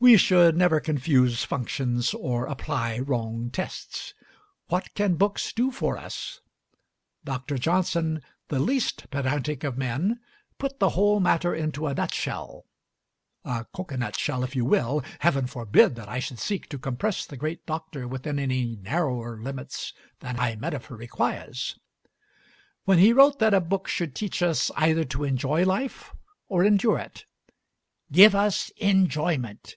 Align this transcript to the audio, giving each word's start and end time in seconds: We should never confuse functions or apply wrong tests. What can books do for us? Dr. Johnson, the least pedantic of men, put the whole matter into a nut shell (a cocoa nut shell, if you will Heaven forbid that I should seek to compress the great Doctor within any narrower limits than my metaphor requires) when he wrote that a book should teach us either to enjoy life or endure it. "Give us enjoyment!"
We 0.00 0.16
should 0.16 0.56
never 0.56 0.78
confuse 0.78 1.42
functions 1.42 2.14
or 2.14 2.46
apply 2.46 3.00
wrong 3.00 3.50
tests. 3.50 4.14
What 4.68 4.94
can 4.94 5.16
books 5.16 5.52
do 5.52 5.72
for 5.72 5.98
us? 5.98 6.40
Dr. 7.24 7.58
Johnson, 7.58 8.22
the 8.46 8.60
least 8.60 9.10
pedantic 9.10 9.64
of 9.64 9.76
men, 9.76 10.20
put 10.56 10.78
the 10.78 10.90
whole 10.90 11.18
matter 11.18 11.52
into 11.52 11.88
a 11.88 11.94
nut 11.94 12.14
shell 12.14 12.64
(a 13.44 13.64
cocoa 13.74 13.96
nut 13.96 14.16
shell, 14.16 14.44
if 14.44 14.54
you 14.54 14.64
will 14.64 15.02
Heaven 15.18 15.48
forbid 15.48 15.96
that 15.96 16.08
I 16.08 16.20
should 16.20 16.38
seek 16.38 16.68
to 16.68 16.78
compress 16.78 17.26
the 17.26 17.36
great 17.36 17.66
Doctor 17.66 18.06
within 18.06 18.38
any 18.38 18.76
narrower 18.76 19.42
limits 19.42 19.92
than 20.20 20.36
my 20.36 20.54
metaphor 20.54 20.96
requires) 20.96 21.76
when 22.84 22.98
he 22.98 23.12
wrote 23.12 23.40
that 23.40 23.52
a 23.52 23.60
book 23.60 23.88
should 23.88 24.14
teach 24.14 24.42
us 24.42 24.70
either 24.76 25.02
to 25.06 25.24
enjoy 25.24 25.64
life 25.64 26.14
or 26.46 26.64
endure 26.64 27.00
it. 27.00 27.24
"Give 28.12 28.36
us 28.36 28.70
enjoyment!" 28.76 29.74